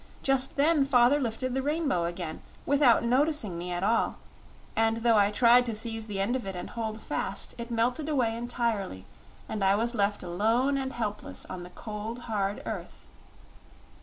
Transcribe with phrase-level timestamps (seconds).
[0.23, 4.15] Just then father lifted the rainbow again, without noticing me at all,
[4.75, 8.09] and though I tried to seize the end of it and hold fast, it melted
[8.09, 9.05] away entirely
[9.47, 13.05] and I was left alone and helpless on the cold, hard earth!"